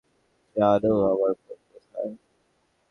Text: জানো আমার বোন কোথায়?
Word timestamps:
জানো 0.55 0.91
আমার 1.11 1.31
বোন 1.41 1.59
কোথায়? 1.71 2.11